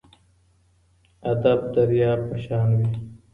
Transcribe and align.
ادب 1.31 1.59
درياب 1.75 2.19
په 2.29 2.35
شان 2.45 2.69
وي. 2.77 2.89